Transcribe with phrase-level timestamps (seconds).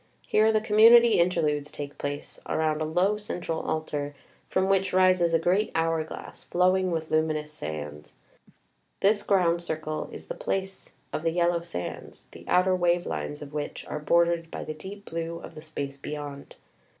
[0.25, 4.15] Here the com munity Interludes take place around a low central Altar,
[4.49, 8.15] from which rises a great hour glass, flowing with luminous sands.
[9.01, 13.53] This ground circle is the place of the Yellow Sands, the outer wave lines of
[13.53, 16.55] which are bordered by the deep blue of the space beyond.